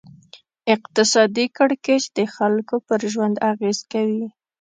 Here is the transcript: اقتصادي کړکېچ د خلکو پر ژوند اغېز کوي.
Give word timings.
اقتصادي 0.75 1.45
کړکېچ 1.57 2.03
د 2.17 2.19
خلکو 2.35 2.75
پر 2.87 2.99
ژوند 3.13 3.35
اغېز 3.51 3.79
کوي. 3.91 4.25